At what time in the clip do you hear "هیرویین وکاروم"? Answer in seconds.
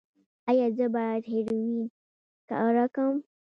1.31-3.17